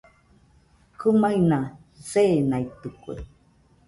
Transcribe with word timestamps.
Kɨmaɨna 0.99 1.59
seenaitɨkue 2.09 3.15